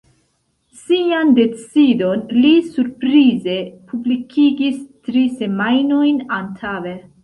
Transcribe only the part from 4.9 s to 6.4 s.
tri semajnojn